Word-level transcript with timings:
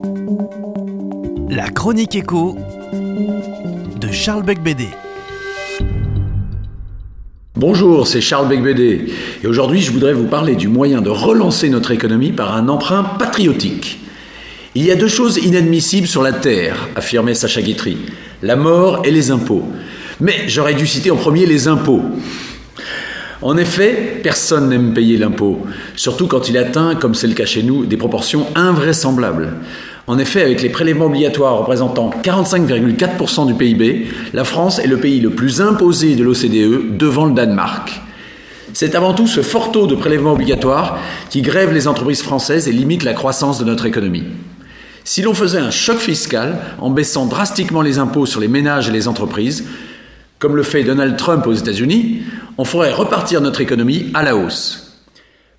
La 0.00 1.70
chronique 1.72 2.16
écho 2.16 2.58
de 4.00 4.10
Charles 4.10 4.42
Becbédé. 4.42 4.88
Bonjour, 7.54 8.04
c'est 8.08 8.20
Charles 8.20 8.48
Becbédé 8.48 9.12
et 9.44 9.46
aujourd'hui 9.46 9.82
je 9.82 9.92
voudrais 9.92 10.12
vous 10.12 10.26
parler 10.26 10.56
du 10.56 10.66
moyen 10.66 11.00
de 11.00 11.10
relancer 11.10 11.68
notre 11.68 11.92
économie 11.92 12.32
par 12.32 12.56
un 12.56 12.68
emprunt 12.68 13.04
patriotique. 13.04 14.00
Il 14.74 14.84
y 14.84 14.90
a 14.90 14.96
deux 14.96 15.06
choses 15.06 15.36
inadmissibles 15.36 16.08
sur 16.08 16.22
la 16.22 16.32
Terre, 16.32 16.88
affirmait 16.96 17.34
Sacha 17.34 17.62
Guitry, 17.62 17.96
la 18.42 18.56
mort 18.56 19.02
et 19.04 19.12
les 19.12 19.30
impôts. 19.30 19.62
Mais 20.18 20.48
j'aurais 20.48 20.74
dû 20.74 20.88
citer 20.88 21.12
en 21.12 21.16
premier 21.16 21.46
les 21.46 21.68
impôts. 21.68 22.02
En 23.44 23.58
effet, 23.58 24.20
personne 24.22 24.70
n'aime 24.70 24.94
payer 24.94 25.18
l'impôt, 25.18 25.66
surtout 25.96 26.26
quand 26.28 26.48
il 26.48 26.56
atteint, 26.56 26.94
comme 26.94 27.14
c'est 27.14 27.26
le 27.26 27.34
cas 27.34 27.44
chez 27.44 27.62
nous, 27.62 27.84
des 27.84 27.98
proportions 27.98 28.46
invraisemblables. 28.54 29.52
En 30.06 30.18
effet, 30.18 30.42
avec 30.42 30.62
les 30.62 30.70
prélèvements 30.70 31.06
obligatoires 31.06 31.58
représentant 31.58 32.10
45,4% 32.22 33.46
du 33.46 33.52
PIB, 33.52 34.06
la 34.32 34.44
France 34.44 34.78
est 34.78 34.86
le 34.86 34.96
pays 34.96 35.20
le 35.20 35.28
plus 35.28 35.60
imposé 35.60 36.16
de 36.16 36.24
l'OCDE 36.24 36.96
devant 36.96 37.26
le 37.26 37.34
Danemark. 37.34 38.00
C'est 38.72 38.94
avant 38.94 39.12
tout 39.12 39.26
ce 39.26 39.42
fort 39.42 39.72
taux 39.72 39.86
de 39.86 39.94
prélèvements 39.94 40.32
obligatoires 40.32 40.98
qui 41.28 41.42
grève 41.42 41.70
les 41.70 41.86
entreprises 41.86 42.22
françaises 42.22 42.66
et 42.66 42.72
limite 42.72 43.04
la 43.04 43.12
croissance 43.12 43.58
de 43.58 43.66
notre 43.66 43.84
économie. 43.84 44.24
Si 45.04 45.20
l'on 45.20 45.34
faisait 45.34 45.58
un 45.58 45.70
choc 45.70 45.98
fiscal 45.98 46.60
en 46.78 46.88
baissant 46.88 47.26
drastiquement 47.26 47.82
les 47.82 47.98
impôts 47.98 48.24
sur 48.24 48.40
les 48.40 48.48
ménages 48.48 48.88
et 48.88 48.92
les 48.92 49.06
entreprises, 49.06 49.66
comme 50.44 50.56
le 50.56 50.62
fait 50.62 50.84
Donald 50.84 51.16
Trump 51.16 51.46
aux 51.46 51.54
États-Unis, 51.54 52.20
on 52.58 52.66
ferait 52.66 52.92
repartir 52.92 53.40
notre 53.40 53.62
économie 53.62 54.10
à 54.12 54.22
la 54.22 54.36
hausse. 54.36 55.00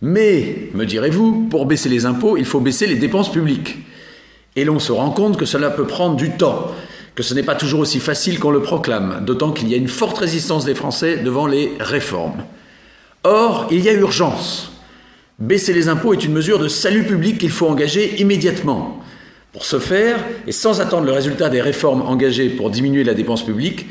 Mais, 0.00 0.70
me 0.74 0.84
direz-vous, 0.84 1.46
pour 1.48 1.66
baisser 1.66 1.88
les 1.88 2.04
impôts, 2.04 2.36
il 2.36 2.44
faut 2.44 2.58
baisser 2.58 2.88
les 2.88 2.96
dépenses 2.96 3.30
publiques. 3.30 3.78
Et 4.56 4.64
l'on 4.64 4.80
se 4.80 4.90
rend 4.90 5.10
compte 5.10 5.36
que 5.36 5.44
cela 5.44 5.70
peut 5.70 5.86
prendre 5.86 6.16
du 6.16 6.30
temps, 6.30 6.72
que 7.14 7.22
ce 7.22 7.32
n'est 7.32 7.44
pas 7.44 7.54
toujours 7.54 7.78
aussi 7.78 8.00
facile 8.00 8.40
qu'on 8.40 8.50
le 8.50 8.60
proclame, 8.60 9.22
d'autant 9.24 9.52
qu'il 9.52 9.68
y 9.68 9.74
a 9.74 9.76
une 9.76 9.86
forte 9.86 10.18
résistance 10.18 10.64
des 10.64 10.74
Français 10.74 11.18
devant 11.18 11.46
les 11.46 11.70
réformes. 11.78 12.42
Or, 13.22 13.68
il 13.70 13.84
y 13.84 13.88
a 13.88 13.92
urgence. 13.92 14.72
Baisser 15.38 15.74
les 15.74 15.86
impôts 15.86 16.12
est 16.12 16.24
une 16.24 16.32
mesure 16.32 16.58
de 16.58 16.66
salut 16.66 17.04
public 17.04 17.38
qu'il 17.38 17.50
faut 17.50 17.68
engager 17.68 18.20
immédiatement. 18.20 19.00
Pour 19.52 19.64
ce 19.64 19.78
faire, 19.78 20.18
et 20.48 20.50
sans 20.50 20.80
attendre 20.80 21.06
le 21.06 21.12
résultat 21.12 21.50
des 21.50 21.60
réformes 21.60 22.02
engagées 22.02 22.48
pour 22.48 22.68
diminuer 22.68 23.04
la 23.04 23.14
dépense 23.14 23.46
publique, 23.46 23.86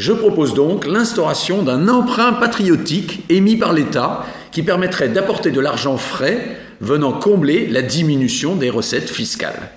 je 0.00 0.14
propose 0.14 0.54
donc 0.54 0.86
l'instauration 0.86 1.62
d'un 1.62 1.86
emprunt 1.86 2.32
patriotique 2.32 3.22
émis 3.28 3.56
par 3.56 3.74
l'État 3.74 4.24
qui 4.50 4.62
permettrait 4.62 5.10
d'apporter 5.10 5.50
de 5.50 5.60
l'argent 5.60 5.98
frais 5.98 6.56
venant 6.80 7.12
combler 7.12 7.66
la 7.66 7.82
diminution 7.82 8.56
des 8.56 8.70
recettes 8.70 9.10
fiscales. 9.10 9.70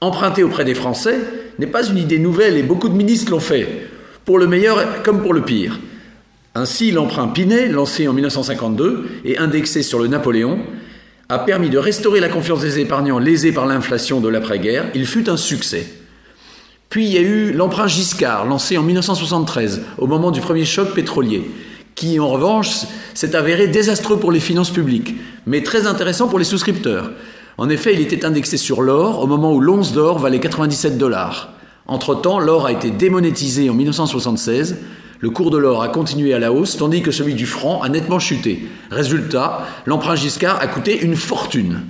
Emprunter 0.00 0.44
auprès 0.44 0.64
des 0.64 0.76
Français 0.76 1.18
n'est 1.58 1.66
pas 1.66 1.84
une 1.84 1.98
idée 1.98 2.20
nouvelle 2.20 2.56
et 2.56 2.62
beaucoup 2.62 2.88
de 2.88 2.94
ministres 2.94 3.32
l'ont 3.32 3.40
fait, 3.40 3.88
pour 4.24 4.38
le 4.38 4.46
meilleur 4.46 5.02
comme 5.02 5.20
pour 5.20 5.34
le 5.34 5.42
pire. 5.42 5.80
Ainsi, 6.54 6.92
l'emprunt 6.92 7.26
Pinet, 7.26 7.66
lancé 7.66 8.06
en 8.06 8.12
1952 8.12 9.08
et 9.24 9.38
indexé 9.38 9.82
sur 9.82 9.98
le 9.98 10.06
Napoléon, 10.06 10.60
a 11.28 11.40
permis 11.40 11.70
de 11.70 11.78
restaurer 11.78 12.20
la 12.20 12.28
confiance 12.28 12.60
des 12.60 12.78
épargnants 12.78 13.18
lésés 13.18 13.52
par 13.52 13.66
l'inflation 13.66 14.20
de 14.20 14.28
l'après-guerre. 14.28 14.90
Il 14.94 15.06
fut 15.06 15.28
un 15.28 15.36
succès. 15.36 15.88
Puis 16.90 17.06
il 17.06 17.12
y 17.12 17.18
a 17.18 17.20
eu 17.20 17.52
l'emprunt 17.52 17.86
Giscard, 17.86 18.46
lancé 18.46 18.76
en 18.76 18.82
1973, 18.82 19.82
au 19.98 20.08
moment 20.08 20.32
du 20.32 20.40
premier 20.40 20.64
choc 20.64 20.92
pétrolier, 20.92 21.48
qui 21.94 22.18
en 22.18 22.26
revanche 22.26 22.80
s'est 23.14 23.36
avéré 23.36 23.68
désastreux 23.68 24.18
pour 24.18 24.32
les 24.32 24.40
finances 24.40 24.70
publiques, 24.70 25.14
mais 25.46 25.62
très 25.62 25.86
intéressant 25.86 26.26
pour 26.26 26.40
les 26.40 26.44
souscripteurs. 26.44 27.12
En 27.58 27.68
effet, 27.68 27.94
il 27.94 28.00
était 28.00 28.24
indexé 28.24 28.56
sur 28.56 28.82
l'or 28.82 29.22
au 29.22 29.28
moment 29.28 29.52
où 29.52 29.60
l'once 29.60 29.92
d'or 29.92 30.18
valait 30.18 30.40
97 30.40 30.98
dollars. 30.98 31.52
Entre-temps, 31.86 32.40
l'or 32.40 32.66
a 32.66 32.72
été 32.72 32.90
démonétisé 32.90 33.70
en 33.70 33.74
1976, 33.74 34.78
le 35.20 35.30
cours 35.30 35.52
de 35.52 35.58
l'or 35.58 35.84
a 35.84 35.88
continué 35.90 36.34
à 36.34 36.40
la 36.40 36.52
hausse, 36.52 36.76
tandis 36.76 37.02
que 37.02 37.12
celui 37.12 37.34
du 37.34 37.46
franc 37.46 37.82
a 37.82 37.88
nettement 37.88 38.18
chuté. 38.18 38.68
Résultat, 38.90 39.64
l'emprunt 39.86 40.16
Giscard 40.16 40.58
a 40.60 40.66
coûté 40.66 41.00
une 41.00 41.14
fortune. 41.14 41.82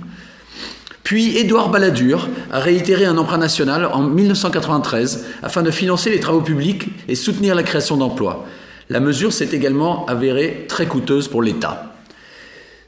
Puis 1.11 1.37
Édouard 1.37 1.71
Balladur 1.71 2.29
a 2.51 2.59
réitéré 2.59 3.03
un 3.03 3.17
emprunt 3.17 3.37
national 3.37 3.83
en 3.91 4.01
1993 4.01 5.25
afin 5.43 5.61
de 5.61 5.69
financer 5.69 6.09
les 6.09 6.21
travaux 6.21 6.39
publics 6.39 6.87
et 7.09 7.15
soutenir 7.15 7.53
la 7.53 7.63
création 7.63 7.97
d'emplois. 7.97 8.45
La 8.89 9.01
mesure 9.01 9.33
s'est 9.33 9.49
également 9.51 10.05
avérée 10.05 10.67
très 10.69 10.85
coûteuse 10.85 11.27
pour 11.27 11.41
l'État. 11.41 11.95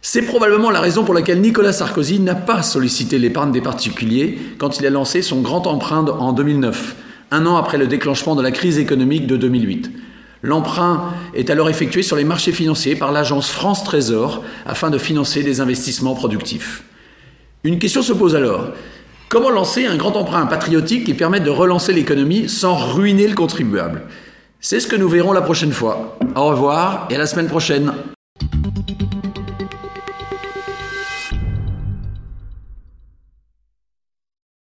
C'est 0.01 0.21
probablement 0.21 0.71
la 0.71 0.79
raison 0.79 1.03
pour 1.03 1.13
laquelle 1.13 1.41
Nicolas 1.41 1.73
Sarkozy 1.73 2.21
n'a 2.21 2.33
pas 2.33 2.63
sollicité 2.63 3.19
l'épargne 3.19 3.51
des 3.51 3.59
particuliers 3.59 4.39
quand 4.57 4.79
il 4.79 4.85
a 4.85 4.89
lancé 4.89 5.21
son 5.21 5.41
grand 5.41 5.67
emprunt 5.67 6.05
en 6.05 6.31
2009, 6.31 6.95
un 7.31 7.45
an 7.45 7.57
après 7.57 7.77
le 7.77 7.87
déclenchement 7.87 8.35
de 8.35 8.41
la 8.41 8.51
crise 8.51 8.79
économique 8.79 9.27
de 9.27 9.35
2008. 9.35 9.91
L'emprunt 10.43 11.13
est 11.33 11.49
alors 11.49 11.69
effectué 11.69 12.03
sur 12.03 12.15
les 12.15 12.23
marchés 12.23 12.53
financiers 12.53 12.95
par 12.95 13.11
l'agence 13.11 13.49
France 13.49 13.83
Trésor 13.83 14.45
afin 14.65 14.91
de 14.91 14.97
financer 14.97 15.43
des 15.43 15.59
investissements 15.59 16.15
productifs. 16.15 16.83
Une 17.65 17.79
question 17.79 18.01
se 18.01 18.11
pose 18.11 18.35
alors. 18.35 18.73
Comment 19.29 19.49
lancer 19.49 19.85
un 19.85 19.95
grand 19.95 20.17
emprunt 20.17 20.45
patriotique 20.47 21.05
qui 21.05 21.13
permette 21.13 21.45
de 21.45 21.49
relancer 21.49 21.93
l'économie 21.93 22.49
sans 22.49 22.75
ruiner 22.75 23.25
le 23.25 23.35
contribuable? 23.35 24.01
C'est 24.59 24.81
ce 24.81 24.87
que 24.87 24.97
nous 24.97 25.07
verrons 25.07 25.31
la 25.31 25.41
prochaine 25.41 25.71
fois. 25.71 26.19
Au 26.35 26.47
revoir 26.47 27.07
et 27.09 27.15
à 27.15 27.17
la 27.17 27.25
semaine 27.25 27.47
prochaine. 27.47 27.93